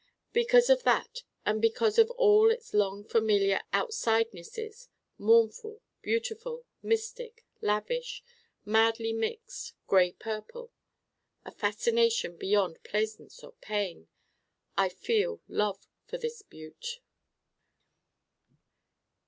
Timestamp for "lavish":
7.61-8.23